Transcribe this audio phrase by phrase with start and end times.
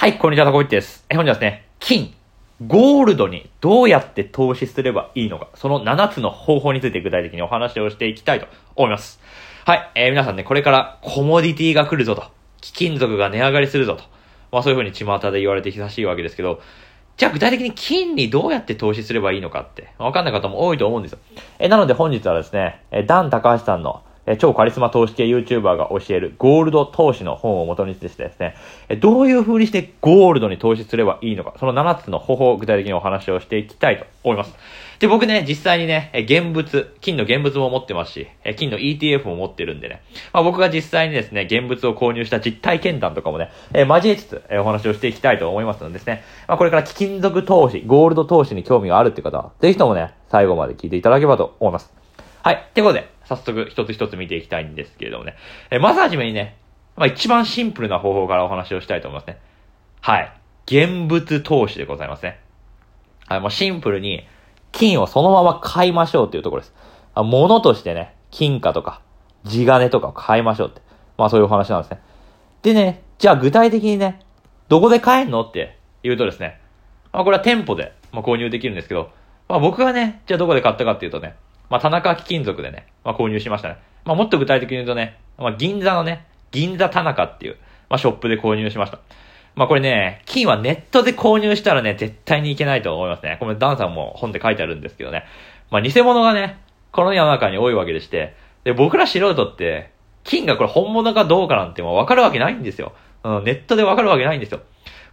[0.00, 1.04] はい、こんにちは、タコミッチです。
[1.10, 2.14] え、本日はですね、金、
[2.66, 9.20] ゴールドにどうやって投資すればいいのか、その7つの方法について具体的にお話をしていきたいと思います。
[9.66, 12.24] はい、えー皆さんね、これからコモディティが来るぞと、
[12.62, 14.04] 貴金属が値上がりするぞと、
[14.50, 16.62] まあそういう風に巷で言われて久しいわけですけど、
[17.18, 21.18] じゃあ具体的に金にどうやって投資すればいいのかって、わかんない方も多いと思うんですよ。
[21.58, 28.54] え、なので本日はですね、え、ダン高橋さんの、え、超カリスマ投資系 YouTuber が教えるゴールド投資の本を元にしてですね、
[28.88, 34.54] え、どういう風にしてゴールドに投資すればいいのか、その7つの方法を具体的にお話をしていきたいと思います。
[35.00, 40.02] で、僕ね、実際にね、現物、金の現物も持ってますし、金の ETF も持ってるんでね、
[40.34, 51.90] まあ僕が実際にですね、現物を購入した実体験談とかもね、え交えつつ、えお話をしていきたいと思いますのでですね、まあこれから貴金属投資、ゴールド投資に興味があるって方は、ぜひともね、最後まで聞いていただければと思います。
[52.42, 52.54] はい。
[52.56, 55.36] ってことで、早速一つ一つ見ていきたいんですけれどもね、
[55.70, 56.56] えまずはじめにね、
[56.96, 59.38] まあ一番シンプルな方法からお話をしたいと思いますね。
[60.00, 60.32] はい。
[60.66, 62.40] 現物投資でございますね。
[63.28, 64.26] はい、もうシンプルに、
[64.72, 66.74] 金をそのまま買いましょうっていうところです。
[67.14, 69.00] あ物としてね、金貨とか、
[69.44, 70.82] 地金とかを買いましょうって。
[71.16, 72.00] まあそういうお話なんですね。
[72.62, 74.18] でね、じゃあ具体的にね、
[74.68, 76.60] どこで買えんのって言うとですね、
[77.12, 79.12] まあこれは店舗で、まあ、購入できるんですけど、
[79.48, 81.36] まあ僕がね、じゃあどこで買ったかっていうとね、
[81.70, 83.78] まあ田中貴金属でね、まあ購入しましたね。
[84.04, 87.56] まあもっと具体的に言うとね、まあ銀座のね、銀座田中っていう、
[87.88, 88.98] まあショップで購入しました。
[89.54, 93.36] まあこれね、金はネットで購入したらね、絶対にいけないと思いますね。
[93.40, 95.24] これダンさんも本で書いてあるんですけどね。
[95.70, 96.58] まあ偽物がね、
[96.92, 98.34] この世の中に多いわけでして、
[98.64, 99.90] で、僕ら素人って、
[100.24, 102.92] 金がこれ本物かどうかなんてもう分かるわけないんですよ。
[103.22, 104.60] うん、ネットで分かるわけないんですよ。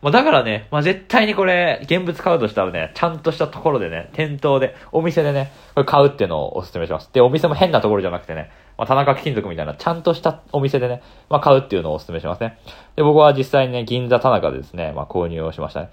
[0.01, 7.09] まあだからね、まあ絶対にこれ、現物買うとしたらね、ちゃんとしたところでね、店頭で、お店でね、これ買うっていうのをお勧めします。
[7.11, 12.59] で、お店も変なところじゃなくてね、まあ田中貴金属みたいな、ちゃんとしたお店でね、まあ買うっていうのをお勧めしますね。
[12.95, 15.89] で、僕は実際にね、銀座田中でですね、まあ購入をしましたね。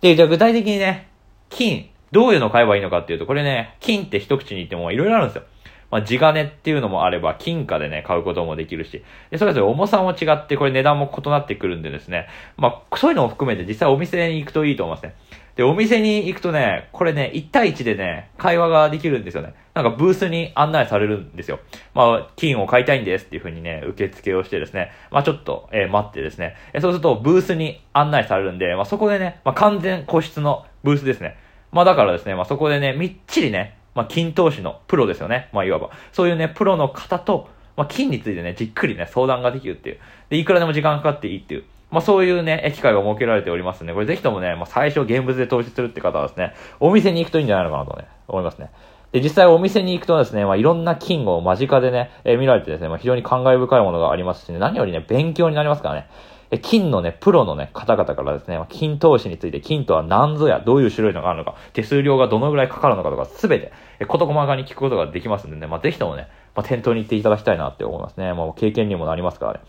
[0.00, 1.08] で、じゃあ具体的にね、
[1.48, 5.44] 金、どういうのを買えばいいのかっていうと、これね、金って一口に言ってもいろいろあるんですよ。
[5.94, 15.14] まあ、地金っていうのもあれば、金貨でね、買うこともできるし、で、それぞれ重さも違って、これ値段も異なってくるんでですね、まあ、そういうのも含めて実際お店に行くといいと思いますね。
[15.54, 19.54] で、お店に行くとね、これね、1対1でね、会話ができるんですよね。
[19.72, 21.60] なんかブースに案内されるんですよ。
[21.94, 31.36] まあ、金を買いたいんですっていう風にね、受付をしてですね、まあちょっと、えー待ってですね、えそうするとブースに案内されるんで、まあそこでね、まあ完全個室のブースですね。
[31.70, 35.48] まあだからですね、まあそこでね、みっちりね、まあ金投資のプロですよね。
[35.52, 35.90] まあいわば。
[36.12, 39.98] そういうね、プロの方と、まあ金についてね、じっくりね、相談ができるっていう。
[40.30, 41.64] で、いくらでも時間かかっていいっていう。
[41.90, 48.70] まあそういうね、機会が設けられておりますんで、これぜひともね、まあ最初現物で投資するって方はですね、お店に行くといいんじゃないのかなとね、思いますね。
[49.12, 56.08] で、実際お店に行くとですね、まあいろんな金を間近でね、えー見られてですね、まあ非常に感慨深いものがありますしね、何よりね、勉強になりますからね。
[56.54, 63.72] え金のね、プロのね、方々からですね、金投資について、金とは何ぞや、どういう種類のがあるのか、手数料がどのぐらいかかるのかとか、すべて、
[64.06, 68.32] 事細かに聞くことができますんでね、まあぜひともね、まあ店頭に行っていただきたいなって思いますね。
[68.34, 69.60] もう経験にもなりますからね。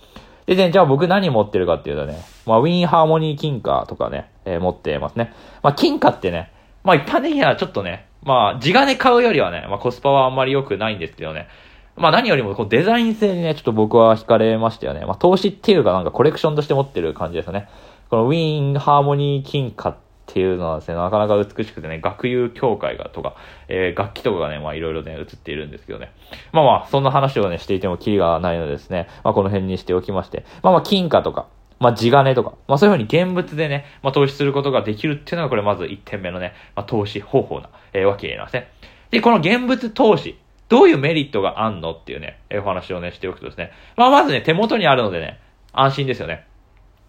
[0.46, 5.34] でね、じゃあ僕何持ってるかっていうとね、まあウィンハーモニー金貨とかね、えー持ってますね。
[5.64, 6.52] まあ金貨ってね、
[6.84, 11.48] まあ一般的にはちょっとね、まあ地金買うよりはね、まあコスパはあんまり良くないんですけどね。
[11.96, 15.06] まあ何よりもこのデザイン性にね、ちょっと僕は惹かれましたよね。
[15.06, 17.70] まあ投資っていうかなんかコレクションとして持ってる感じですね。
[18.10, 19.98] このウィーンハーモニー金貨っ
[20.28, 23.36] ていうのはですね、なかなか美しくてね、学友協会がとか、
[23.68, 26.12] えー楽器とかがね、まあいろいろね、映っているんですけどね。
[26.52, 31.48] まあまあ、そんな話をね、していてもキリがないのでですね、まあこの辺にしておきまして、まあまあ金貨とか、
[31.80, 38.72] まあ地金とか、まあそういうふうに現物でね、まあ投資することができるっていうのがこれまず1点目のね、まあ投資方法な、えーわけなんですね。
[39.12, 40.38] で、この現物投資、
[40.70, 45.40] どういうメリットがあんのっていうね、えお話をね、しておくとですね、まあまずね、手元にあるのでね、
[45.74, 46.46] 安心ですよね。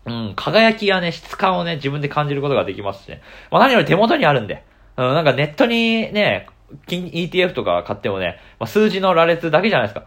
[0.05, 3.23] うん、輝きやね、質感をね、自分で感じることができますしね。
[3.51, 4.65] まあ何より手元にあるんで、
[4.97, 6.49] うん、なんかネットにね、
[6.87, 10.07] 金 ETF とか買ってもね、まあ、数字の羅列だけじゃないですか。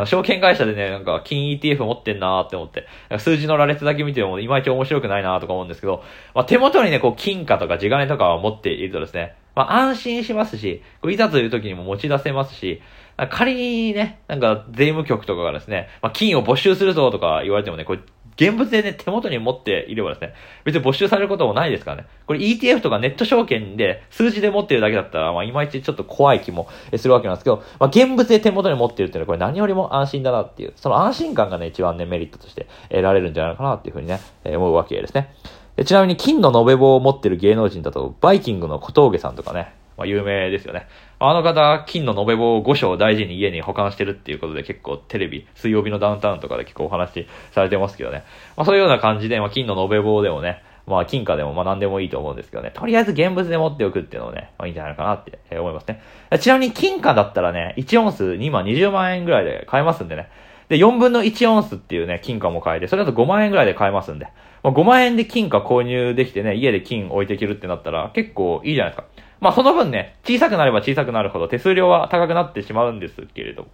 [0.00, 2.86] うん証券会社でね、なんか、金 ETF 持ってんなーって思って、
[3.18, 6.02] 数字の羅列だけ見てもいまいち面白くないなーとか思うんですけど、
[6.34, 12.80] まあ、手元にね、こう、金貨とか地金とかを持っているとですね、まあ、安心しますし、いざという時にも持ち出せますし、
[13.28, 18.00] 仮にね、なんか、税務局とかがですね、まあ、金を没収するぞとか言われてもね、これ、
[18.40, 20.32] 現物でね、手元に持っていればですね、
[20.64, 22.06] 別に没収されることもないですからね。
[22.26, 26.66] これ ETF とかネット証券で数字で持ってるだけだったら、まあ、いまいちちょっと怖い気も
[26.96, 35.34] するわけなんですけど、まあ、現物で手元に持ってるっていうのは、これ何よりも安心だなっていう、その安心感がね、一番ね、メリットとして得られるんじゃないかなっていうふうにね、思うわけですね。
[35.84, 40.86] ちなみに金の延べ棒を持ってる芸能人だと、バイキングの小峠さんとかね、まあ、有名ですよね。
[41.18, 48.24] あの方、金の延べ棒を5章大事に家に保管してるっていうことで結構テレビ、水曜日のダウンタウンとかで結構お話しされてますけどね。
[48.56, 52.72] まあそういうような感じで、まあ金の延べ棒でもね、まあ、金貨でもまあ何でもいいと思うんですけどね。
[52.74, 56.02] とりあえず現物で持っておくっていうのをね、まあいいんじゃないかなって思いますね。
[56.40, 60.30] ちなみに金貨だったらね、1オンス2万20万円ぐらいで買えますんでね。
[60.70, 64.26] で、4分の1オンスっていうね、金貨も買えて、それだと5万円ぐらいで買えますんで。
[64.62, 69.24] まあ、5万円で金貨購入できてね、家で金置いていけるってなったら結構いいじゃないですか。
[69.40, 73.68] まあその分ね、小さくなれば小さくなるほど手数料は高くなってしまうんですけれども。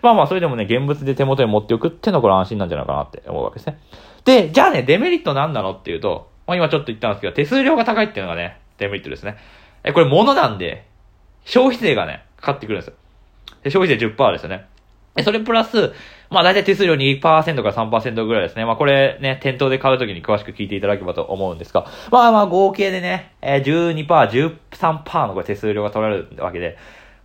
[0.00, 3.78] まあまあそれでもね、現物で手元に持っておくっていうのはこれ安心なんじゃないかなって思うわけですね。
[4.24, 9.36] で、じゃあね、デメリットなんなのっていうと、まあ今ちょっと言ったんですけど、手数料が高いっていうのがね、デメリットですね。
[9.82, 10.86] え、これ物なんで、
[11.44, 12.94] 消費税がね、かかってくるんですよ。
[13.64, 14.66] で消費税10%ですよね。
[15.16, 15.92] えそれプラス、
[16.30, 18.64] まあ大体手数料2%から3%ぐらいですね。
[18.64, 24.06] まあこれね、店頭で買うときに詳しく聞いていただければと思うんですが、まあまあ合計でね、えー、12%、
[24.68, 26.76] 13%のこれ手数料が取られるわけで、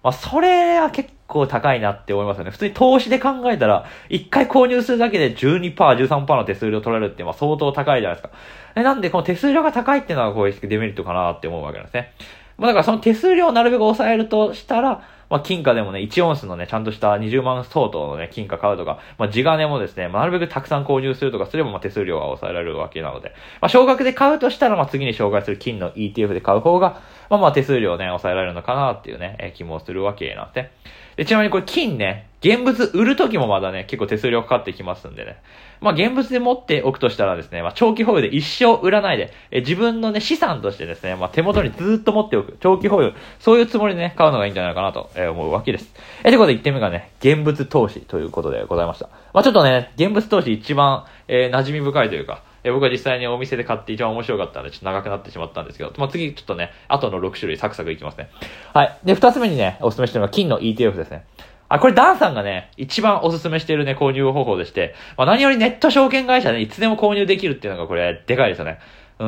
[0.04, 2.52] まあそれは結構高いなって思いますよね。
[2.52, 8.34] 普通に投資で考えたら、1回購入するだけで12%、13%の手数料取られるって、まあ相当高いじゃないですか。
[8.76, 12.14] えなんでこの手数料が高いっていうのはこういうデメリットかなって思うわけなんですね。
[12.58, 27.02] まあだからその手数料をなるべく抑えるとしたら、まあ、金貨でもね、1オンスのね、ちゃんとした20万相当のね、金貨買うとか、まあ、地金もですね、まあ、なるべくたくさん購入するとかすれば、まあ、手数料が抑えられるわけなので、まあ、少額で買うとしたら、まあ、次に紹介する金の ETF で買う方が、
[27.32, 30.70] まあ、まあ、手数料ね、抑えられるのかなっていうね、え、気もするわけなんで。
[31.16, 35.38] で、ちなみにこれ金ね、現物売るときもまだね、結構手数料かかってきますんでね。
[35.80, 42.58] まあ、現物で持っておくとしたらですね、まあ、長期保有で一生売らないで、え自分のね、資産としてですね、まあ、手元にずっと持っておく。
[42.60, 43.14] 長期保有。
[43.40, 45.94] そういうつもりでね、買うのがいいんじゃないかなとえ思うわけです。
[46.22, 49.10] え、ということで1点目がね、現物投資ということでございました。
[49.34, 58.30] まあ、ちょっとね、現物投資一番、えー、馴染み深いというか、え僕は実際にお店で買って一番面白かったので、ちょっと長くなってしまったんですけど、まあ、次ちょっとね、後の6種類サクサクいきますね。
[58.74, 58.98] はい。
[59.04, 61.26] で、2つ目にね、お勧めしてるのは金の ETF ですね。
[61.70, 68.80] あ、これダンさんがね、一番おすすめしているね、購入方法でして、まあ、何よりネット証券会社で、ね、いつでも購入できるっていうのがこれ、でかいですよね。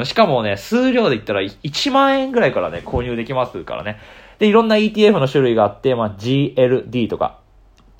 [0.04, 3.98] しかもね、数量で言ったら1万円ぐらいからね、購入できますからね。
[4.40, 7.40] で、いろんな ETF の種類があって、まあ、GLD とか、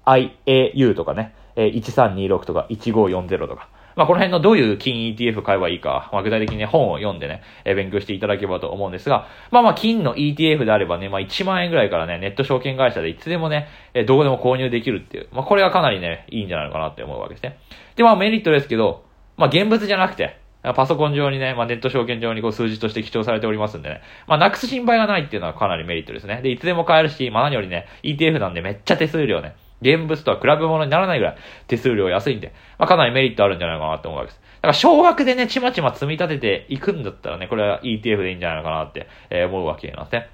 [0.06, 3.70] IAU とかね、1326とか1540とか。
[3.96, 17.58] まあ、この辺のどういう金 ETF 買えばいいか、まあ、具体的に、ね、本を読んでね、えー、勉強していただければと思うんですが、まあまあ、金の ETF であればね、まあ、1万円ぐらいからね、ネット証券会社でいつでもね、えー、どこでも購入できるっていう、まあ、これはかなりね、いいんじゃないのかなって思うわけですね。
[17.96, 19.06] で、まあ、メリットですけど、
[19.38, 20.40] まあ、現物じゃなくて、
[20.74, 24.02] パソコン上にね、まあ、ネット証券上にこう数字として記帳されておりますんでね。
[24.28, 26.42] まあ、なくす心配がないっていうのはかなりメリットですね。
[26.42, 31.38] で、いつでも買えるし、まあ、何よりね、ETF なんでめっちゃ手数料ね、現物とは比べ物にならないぐらい
[31.68, 34.42] 手数料安いんで、まあ、かなりメリットあるんじゃないかなと思うわけです。
[34.56, 40.30] だから少額でね、ちまちま積み立てていくんだったらね、これは ETF でいいんじゃないかなって、え思うわけなんですね。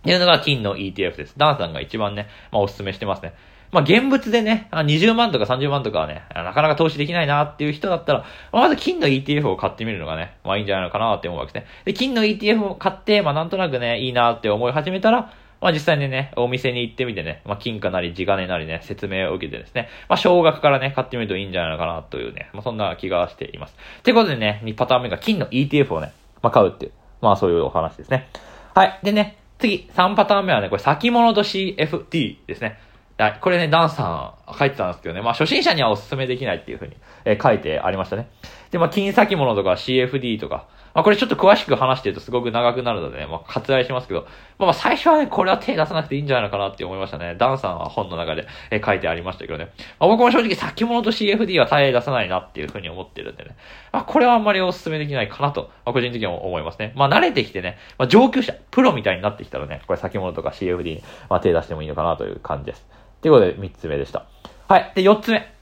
[0.00, 1.34] っていうのが金の ETF です。
[1.36, 3.34] ダンさんが一番ね、まあお勧めしてますね。
[3.70, 11.70] まあ現物でね、20万とか30万とかはね、なかなか投資できないなっていう人だったら、まず金の ETF を買ってみるのがね、まあいいんじゃないのかなって思うわけですね。
[11.84, 23.74] で、金の ETF を買って、まあなんとなくね、いいなって思い始めたら、まあ実際にね、お店に行ってみてね、まあ金貨なり地金なりね、説明を受けてですね、まあ少額からね、買ってみるといいんじゃないのかなというね、まあそんな気がしています。
[24.02, 26.12] ということでね、2パターン目が金の ETF をね、
[26.42, 28.28] まあ買うっていう、まあそういうお話ですね。
[28.74, 29.00] はい。
[29.02, 32.78] でね、次、3パターン目はね、これ先物と CFD ですね。
[33.18, 33.38] はい。
[33.40, 36.96] これね、ダンさん書いてたんですけどね、まあ初心者にはお勧めできないっていうふうに、
[37.26, 38.30] えー、書いてありましたね。
[38.70, 44.22] で、まあ金先物とか CFD とか、まあこれちょっと詳しく話してるとすごく長くなるのでね、まあ割愛しますけど、
[44.58, 47.36] まあまあ最初はね、これは手出さなくていいんじゃないのかなって思いましたね。
[47.38, 49.72] ダンさんは本の中で、え書いてありましたけどね。
[49.98, 53.56] まあ僕も正直先物と CFD は手出さないなっていうふうに思ってるんでね。
[53.92, 56.92] まあこれはあんまりお勧めできないかなと、まあ個人的には思いますね。
[56.96, 62.84] まあ慣れてきてね、まあ上級者、プロみたいになってきたらね、これ先物とか CFD に、まあ手出してもいいのかなという感じです。
[63.22, 64.26] ということで3つ目でした。
[64.68, 64.92] はい。
[64.94, 65.54] で、4つ目。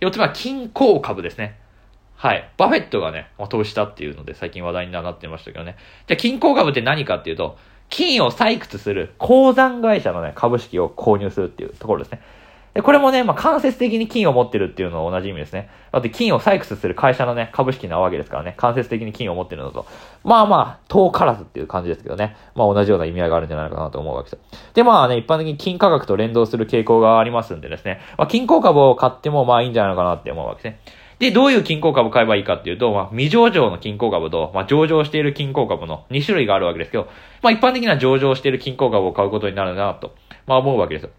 [0.00, 1.61] 4つ目は金鉱株ですね。
[2.22, 2.48] はい。
[2.56, 5.74] バフェットがね、投資したっていうので最近話題になってましたけどね。
[6.06, 7.58] じゃあ、金鉱株って何かっていうと、
[7.90, 12.20] 金を採掘する鉱山会社のね、株式を購入するっていうところですね。
[12.74, 15.68] で、これもね、まあ、間接的に金を持ってるっていうのは同じ意味ですね。
[15.90, 19.84] だって金を採掘する会社のね、株式なわけですからね、間接的に金を持ってるのと、
[20.22, 24.42] まあまあ、遠からずっていう感じですけどね、まあ同じような意味合いがあるんじゃないかなと思うわけです。
[24.74, 31.01] で、まあね、一般的に金価格と連動する傾向がありますんでですね、まあ、金鉱株を買ってもまあいいんじゃないのかなって思うわけですね。
[31.22, 37.04] で、どういう金鉱株買えばいいかっていうと、まあ、未上場の金鉱株と、まあ、上場している金鉱株の2種類があるわけですけど、
[37.42, 40.16] まあ、一般的な上場している金鉱株を買うことになるなと、
[40.48, 41.10] まあ、思うわけですよ。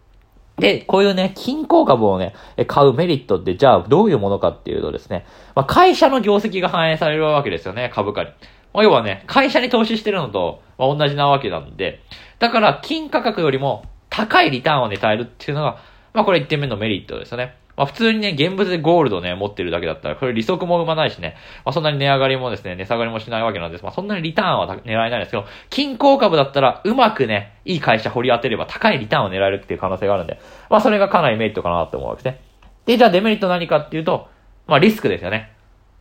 [0.57, 2.33] で、こういうね、金鉱株をね、
[2.67, 8.31] 買うメリットって、じゃあどういうものかっていうとですね、まあ、会社の業績が反映されるわけですよね、株価に。
[8.73, 12.01] まあ、要はね、会社に投資してるのと、まあ、同じなわけなんで、
[12.39, 15.77] だから金価格よりも高いリターンをね、耐えるっていうのが、
[16.13, 17.55] まあこれ1点目のメリットですよね。
[17.75, 23.83] まあ普通にね、現物でゴールドね、持ってるだけだったら、これ利息も生まないしね、まあそんなに値上がりもですね、値下がりもしないわけなんです。
[23.83, 30.39] まあそんなにリターンは狙えないんですけど、均衡株だったら、うまくね、いい会社掘り当てれば高いリターンを狙えるっていう可能性があるんで、
[30.69, 32.41] まあそれがかなりメリットかなって思うわけですね。
[32.85, 34.27] で、じゃあデメリット何かっていうと、
[34.67, 35.51] まあリスクですよね。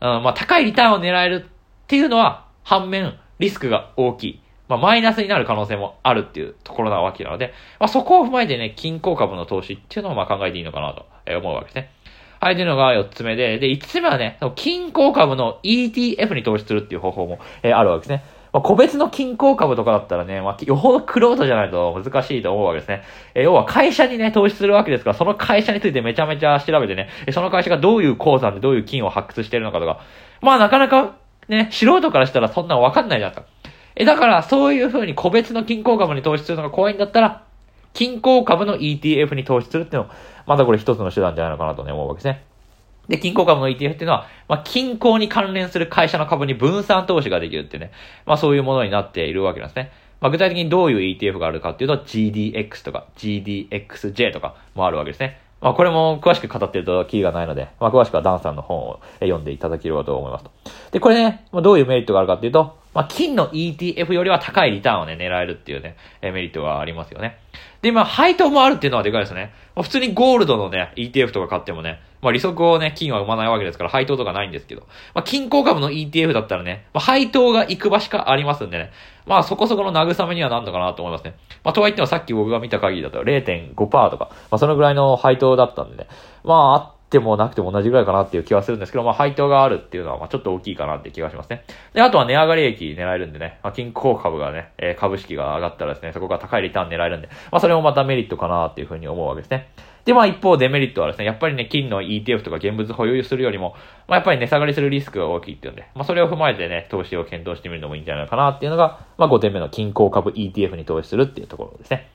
[0.00, 4.42] うん、まあ高いリターンを狙えるっていうのは、反面、リスクが大きい。
[4.68, 11.90] まあ、マイナスになる可能性もあるっていうところなわけなので、まあ、そこを踏まえてね、均衡株の投資っていうのをまあ考えていいのかなとえ思うわけですね。
[12.40, 18.24] はい、というのが4つ目で、で、5つ目はね、均衡株の ETF に投資するっていう方法も、えー、あるわけですね。
[18.52, 23.02] まあ、個別の均衡株とかだったらね、まあ、よほどクロートじゃないと難しいと思うわけですね。
[23.34, 30.00] えー、要は会社にね、投資するわけですから、その会社についてめちゃめちゃ調べてね、その会社がどういう鉱山でどういう金を発掘してるのかとか、
[30.40, 31.16] まあなかなか
[31.48, 33.72] ね、素人からしたらそんなのわかんないじゃないですか。
[33.94, 37.44] え、だから、そういう風に個別の均衡株に投資するのが怖いんだったら、
[37.94, 40.14] 均衡株の ETF に投資するっていうのも、
[40.46, 42.44] またこれ一つの手段じゃないのかなとね、思うわけですね。
[43.08, 47.92] で、均衡株の ETF っていうのは、まあ、均衡に関連する会社の株に分散投資ができるっていうね、
[48.26, 49.90] まあそういうものになっているわけなんですね。
[50.20, 55.40] まあ具体的にどういう ETF があるかっていうと、GDX とか GDXJ とかもあるわけですね。
[55.60, 60.50] まあこれも詳しく語ってるとキーがないので、まあ詳しくはダンさんの本を読んでいただければと思いますと。
[60.92, 67.38] で、これね、まあ、どういうメリットがあるかっていうと、まあ、金の ETF よりは高いリターンをね、狙えるっていうね、メリットがありますよね。
[67.82, 69.52] で、まあ、配当もあるっていうのはでかいですね。
[69.74, 74.82] ま、普通にゴールドのね、ETF とか買ってもね、まあ、利息をね、金は生まないわけですから、配当とかないんですけど、
[75.14, 78.92] まあ、金庫株の ETF だったらね、まあ、配当が行く場しかありますんでね、
[79.26, 81.34] まあ、そこそこの慰めにはなんのかなと思いますね。
[81.64, 86.06] まあ、とはいってもさっき僕が見た限りだと0.5%とか、まあ、そのぐらいの配当だったんでね、
[86.44, 91.64] まあ、てもなくても同じぐらいかなっていう気はするんですけど、まあ、配当があるっていうのは、まあ、ちょっと大きいかなって気がしますね。
[91.92, 99.68] で、あとは値上がり益狙えるんでね、まあ、金鉱株がね、えー、株式が上がったらですね、そこが高いリターン狙えるんで、まあ、それもまたメリットかなっていうふうに思うわけですね。
[100.04, 103.76] で、まあ一方デメリットはですね、やっぱりね、金の ETF とか現物保有するよりも、
[104.08, 112.10] まあやっぱり値下がりするリスクが大きいっていうんで、まあそれを踏まえてね、投資を検討してみるのもいいんじゃないかなっていうのが、まあ5点目の金鉱株 ETF に投資するっていうところですね。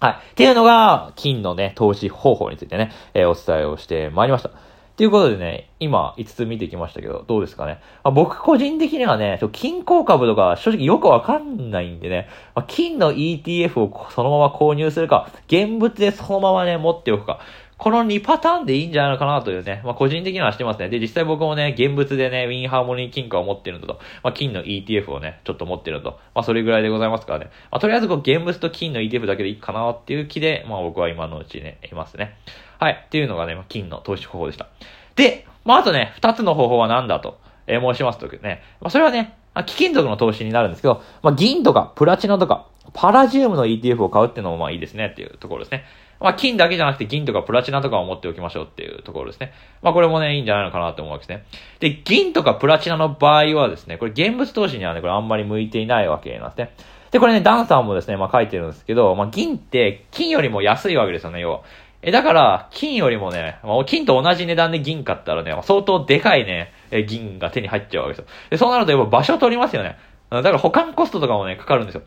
[0.00, 0.12] はい。
[0.12, 4.50] っていうのが、金のね、投資方法についてね、えー、お伝えをしてまいりました。
[4.96, 7.80] ということでね、今5つ見てきましたけど、どうですかね。
[8.02, 17.40] まあ、僕個人的にはね、金鉱株とか正直よくわかんないんでね、まあ、金の ETF をそのまま購入するか、現物でそのままね、持っておくか。
[17.80, 20.90] この2パターンでいいんじゃないのかなというね、まあ個人的にはしてますね。
[20.90, 27.46] で、実際僕もね、現物でね、ウィンハーモニー金貨を持ってるのと、まあ金の ETF をね、ちょっと持ってるのと、まあそれぐらいでございますからね。
[27.70, 32.36] まあとりあえずこう現物と金の ETF だけでいいかなっていう気で、まあ僕は今のうちね、いますね。
[32.78, 33.04] はい。
[33.06, 34.68] っていうのがねま、金の投資方法でした。
[35.16, 45.84] で、まあ、あとね、二つの方法は何だと、えー、申しますとね、まあ、それはね、あ貴金属の投資になるんですけど、まあ、銀とかプラチナとか、パラジウムの ETF を買うっていうのもまあいいですねっていうところですね。
[46.20, 49.52] まあ、金だけじゃなくて銀とかプラチナとかを持っておきましょうっていうところですね。
[49.82, 51.44] まあ、これもね、いいんじゃないのかなと思うわけですね。
[51.80, 56.74] で、銀とかプラチナの場合はですね、これ現物投資にはね、これあんまり向いていないわけなんですね。
[57.10, 61.60] で、これね、ダンさんもですね、まあ書いてるんですけど、まあ銀って金よりも安いわけですよね、要は。
[62.02, 68.34] え、だから、金よりもね、まあ、金と同じ値段で銀買ったらね、相当でかいね、え、銀が手に入っちゃうわけですよ。
[68.50, 69.96] で、そうなるとやっぱ場所取りますよね。
[70.30, 72.02] だから保管コストとかもね、かかるんですよ。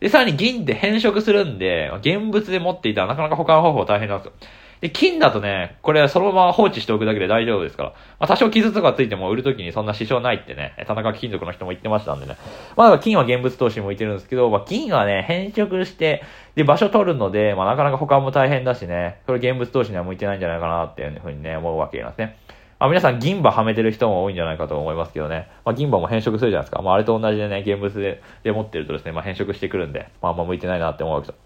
[0.00, 4.32] で、さらに銀って変色するんで、現物で持っていたらなかなか保管方法大変なんですよ。
[4.80, 7.88] で、金だとね、これそのまま放置しておくだけで大丈夫ですから。
[7.90, 12.36] まあ、多少傷とかついても売るときにそんな支障ないってね、田中金属の人も言ってましたんでね。
[12.76, 16.22] まあ、金は現物投資に向いてるんですけど、まあ、金はね、変色して、
[16.54, 22.36] で、場所取るので、まあ、なかなか保管も大変だしね、これ現物投資には向いてないんじゃないかなっていうふうにね、思うわけなんですね。
[22.78, 25.48] まあ、皆さん銀歯はめてる人も多いんじゃないかと思いますけどね。
[25.64, 26.80] まあ、銀歯も変色するじゃないですか。
[26.80, 31.38] まあ、あれと同じでね、現物でで持ってるとですね、まあ、変色してくるんで、まあ、あんま向いてないなって思うわけです。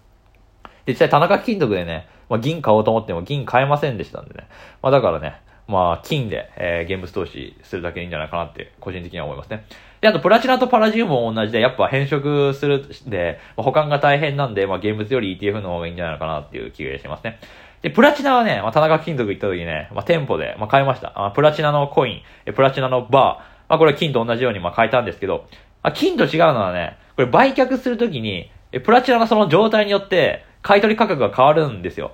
[0.87, 4.47] 実際田中金属でね、まあ、銀買おうと思っても銀買えませんでしたんでね。
[4.81, 9.65] まあだからね、まあ金で、えー、現物投資するだけいいんじゃないかなって個人的には思いますね。
[10.01, 17.39] で、あとプラチナとパラジウムも同じで、やっぱ変色するんで、まあ、保管が大変なんで、まあ現物より ETF の方がいいんじゃないかなっていう気がしますね。
[17.83, 21.25] で、プラチナはね、まあ、田中金属行った時にね、まあ、店舗で、まあ、買いました。
[21.25, 25.47] あプラチナのコイン、プラチナのバー、まあ、これ金と同じように、ま、買えたんですけど、
[25.83, 28.49] あ、金と違うのはね、これ売却するときに、
[28.85, 32.13] プラチナのその状態によって、買取価格が変わるんですよ。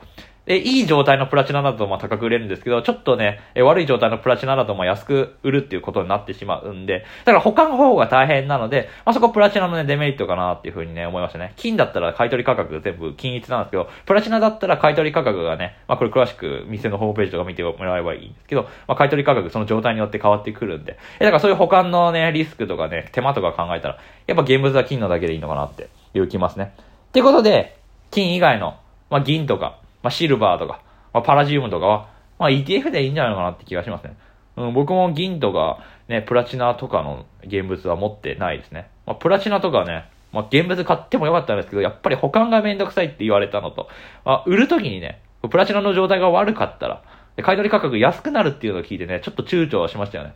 [0.50, 11.53] で、いい状態のプラチナだとまあ高く売れるんですけど、ちょっとね、え悪い状態のプラチナだとまあ安く売るっていうことになってしまうんで、だから保管方法が大変なので、まあそこプラチナのね、デメリットかなっていうふうにね、思いましたね。
[11.56, 26.74] 金だったら買取価格全部均一なんですけど、プラチナだったら買取価格がね、まあこれ詳しく店のホームページとか見てもらえばいいんですけど、まあ買取価格その状態によって変わってくるんで、え、だからそういう保管のね、リスクとかね、手間とか考えたら、やっぱ現物は金のだけでいいのかなっていう気ますね。
[26.79, 27.77] っていうことで、
[28.10, 28.79] 金以外の
[29.10, 30.82] まあ、銀とか、まあ、シルバーとか、
[31.13, 34.15] まあ、パラジウムとかは、まあ ETF でいいんじゃないかなって気がしますね。
[34.58, 38.89] うん、僕も銀とか、ね、プラチナとかの現物は持ってないですね。
[39.06, 43.88] まあ、プラチナとかね、まあ、現物買ってもよかったんですけど、やっぱり保管がめんどくさいって言われたのと、
[44.25, 47.03] まあ、売るときにね、プラチナの状態が悪かったら、
[47.41, 50.34] 買い取り価格安くなるっていうのを聞いてね、ちょっと躊躇しましたよね。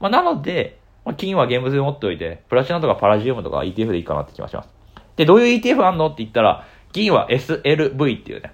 [0.00, 4.68] まあ、なので、まあ、金は現物で持っておいて、プラチナとかパラジウムとか ETF でいいかなって気がします。
[5.16, 8.52] で、どういう ETF あんのって言ったら、銀は SLV っていうね、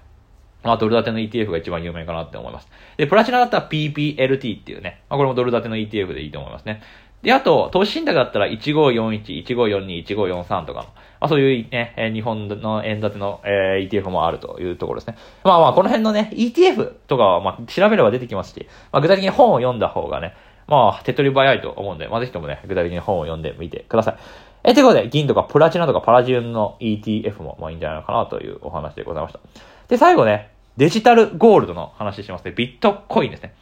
[0.62, 2.68] まあ、ドル建ての ETF が一番有名かなって思います。
[2.96, 6.82] で、プラチナだったら PPLT っていうね、まあ、これもドル建ての ETF でいいと思いますね。
[7.22, 10.86] で、あと、投資信託だったら1541、1542、1543とか、
[11.20, 15.16] まあそういうね、日本の円建ての、えー、ETF もあるというところですね。
[15.42, 20.34] まあまあ、この辺のね、ETF とかは、まあ、調べれば出てきますし、まあ具体的に本を読んだ方がね、
[20.68, 24.16] まあ、手っ取り早いと思うんで、まあぜひともね、具体的に本を読んでみてください。
[24.62, 29.40] え、ということで、銀とかプラチナとかパラジウムの ETF も、まあいいんじゃないのかなというお話でございました。
[29.88, 32.52] で、最後ね、デジタルゴールドの話しますね。
[32.52, 33.54] ビットコインですね。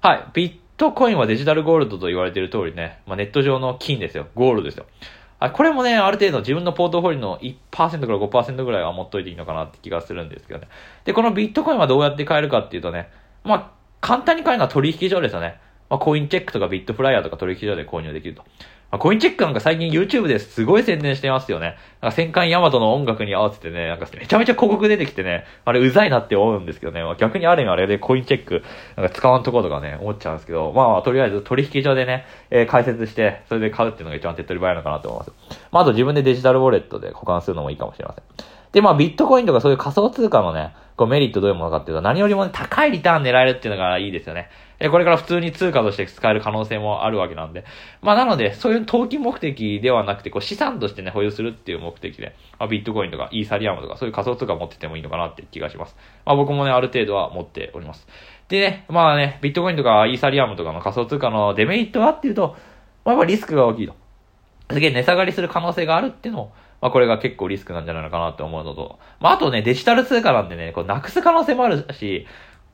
[0.00, 0.26] はい。
[0.32, 4.28] ビットコインはデジタルゴールドと言われている通りね、まあ、ネット上の金ですよ。
[4.34, 4.86] ゴールドですよ。
[5.38, 5.50] はい。
[5.50, 10.68] これもね、ある程度自分のポートフォリオの1%から5%ぐらいは持っといていいのかなって気がするんですけどね。
[11.04, 13.10] で、このビットコインはどうやって買えるかっていうとね、
[13.42, 13.70] まあ、
[14.00, 15.60] 簡単に買えるのは取引所ですよね。
[15.92, 18.40] まあ、コインチェックとかビットフライヤーとか取引所で購入できると。
[18.90, 21.76] まあ、コインチェックなんか最近 YouTube ですごい宣伝してますよね。
[22.00, 28.62] なんか戦艦ヤマトの音楽に合わせてね、なんかめちゃめちゃ広告出てきてね、あれうざいなって思うんですけどね、まあ、逆にある意味あれでコインチェック
[28.96, 35.58] なんか使わんところとかね、思っちゃうんですけど、まあとりあえず取引所でね、えー、解説して、それで買うっていうのが一番手っ取り早いのかなと思います。
[35.70, 38.24] まああと自分でデジタルウォレットで保管するのもいいかもしれません。
[38.72, 44.50] で、まあビットコインとかそういう仮想通貨のね、こうメリットどういうものかっていうと、何よりも、ね、高いリターン狙えるっていうのがいいですよね。
[44.84, 47.64] え、これから普通に通貨として使える可能性もあるわけなんで。
[48.00, 55.94] まあなので、そういう投機目的ではなくて、こう資産としてね、保有するっていう目的で、まあ、ビットコインとかイーサリアムとか、そういう仮想通貨持っててもいいのかなって気がします。
[56.26, 58.08] まあ僕もね、ある程度は持っております。
[58.48, 62.56] でね、まあね、ビットコインとかイーサリアムとかの仮想通貨のデメリットはっていうと、
[63.04, 63.94] まあやっぱリスクが大きいと。
[64.72, 72.26] すげえ値下がりする可能性があるっていうのも、まあこれが結構リスクなんじゃないのかなって思うのと、まああとね、デジタル通貨なんでね、こうなくす可能性もあるし、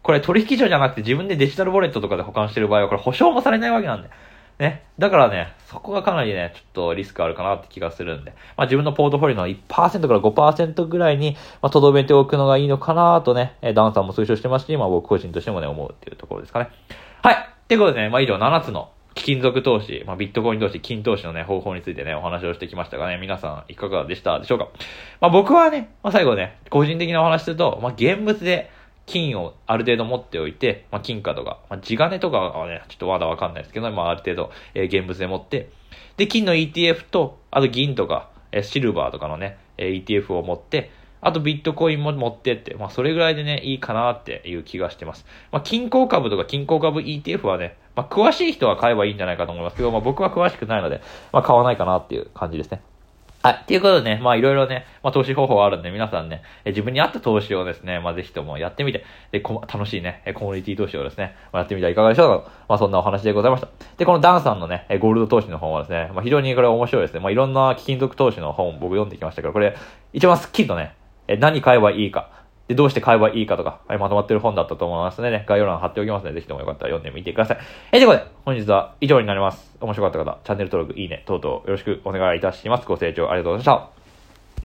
[0.09, 4.09] これ取引所じゃなくて自分でデジタルウォレットとかで保管してる場合はこれ保証もされないわけなんで。
[4.59, 4.85] ね。
[4.99, 8.31] だからね、そこがかなりね、ちょっとリスクあるかなって気がするんで。
[8.57, 9.83] まあ自分のポートフォリオの1%か
[10.15, 16.71] ら5%ぐらいに、まあ、とどめておくのがいいのかなとねえ、ダンさんも推奨してますし、まあ僕個人としてもね、思うっていうところですかね。
[17.23, 17.35] はい。
[17.35, 24.69] っていうことでね、まあ以上7つの貴金属投資、まあ、ビットコイン投資、金投資のね、方法についてね、お話をしてきましたがね、皆さんいかがでしたでしょうか
[25.21, 28.71] まあ僕はね、まあ最後ね、個人的なお話すると、まあ現物で、
[29.09, 35.71] 金をある程度持っておいて、まあ、金貨とか、まあ、地金とかはね、ちょっとまだわかんないですけど、まあ、ある程度、えー、現物で持って、
[36.19, 40.91] で、金の ETF と、あと銀とか、えー、シルバーとかのね、えー、ETF を持って、
[41.21, 45.27] あとビットコインも持ってって、まあそれぐらいでね、いいかなっていう気がしてます。
[45.51, 51.01] まあ金鉱株とか金鉱株 ETF はね、まあ詳しい人は買えばいいんじゃないかと思いますけど、まあ僕は詳しくないので、
[51.33, 52.83] まあ買わないかなっていう感じですね。
[53.41, 53.65] はい。
[53.69, 63.69] ということでね、まあいろいろね、まあ投資方法あるんで、皆さんね、え自分に合った投資をですね、まあぜひともやってみて、で、こ楽しいね、コミュニティ投資をですね、まあ、やってみてはいかがでしょうかまあそんなお話でございました。
[63.97, 67.21] で、このダンさんのね、ゴールド投資の本はですね、まあ非常にこれ面白いですね。
[67.21, 69.77] まあいろんな貴金属投資の本僕読んできましたけど、これ
[70.13, 70.97] 一番スッキリとね、
[71.29, 72.31] え何買えばいいか、
[72.69, 77.59] で、どうして買えばいいかとか、はい、まとまってる本だったと思いますのでね、概要欄貼っておきますので、ぜひともよかったら読んでみてください。
[77.93, 79.77] えということで、本日は以上になります。
[79.81, 82.87] 面白かった方、チャンネル登録、いいね、等々よろしくお願いいたします。
[82.87, 83.98] ご清聴ありがとうございました。